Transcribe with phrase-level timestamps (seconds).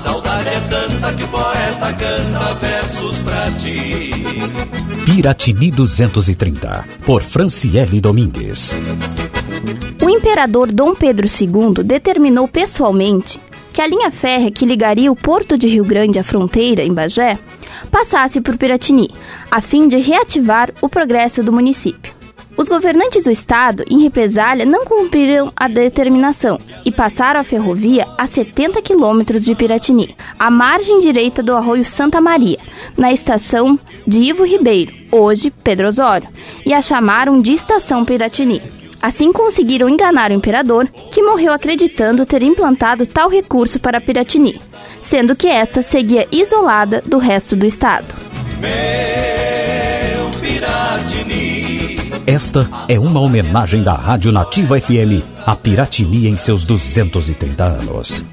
[0.00, 4.10] Escuta que o poeta canta versos pra ti.
[5.04, 8.74] Piratini 230, por Franciele Domingues.
[10.02, 13.40] O imperador Dom Pedro II determinou pessoalmente
[13.72, 17.38] que a linha férrea que ligaria o porto de Rio Grande à fronteira, em Bagé,
[17.90, 19.10] passasse por Piratini,
[19.50, 22.19] a fim de reativar o progresso do município.
[22.60, 28.26] Os governantes do estado, em represália, não cumpriram a determinação e passaram a ferrovia a
[28.26, 32.58] 70 quilômetros de Piratini, à margem direita do arroio Santa Maria,
[32.98, 36.28] na estação de Ivo Ribeiro, hoje Pedro Osório,
[36.66, 38.60] e a chamaram de Estação Piratini.
[39.00, 44.60] Assim conseguiram enganar o imperador, que morreu acreditando ter implantado tal recurso para Piratini,
[45.00, 48.14] sendo que esta seguia isolada do resto do estado.
[52.40, 58.24] Esta é uma homenagem da Rádio Nativa FM a Piratini em seus 230 anos.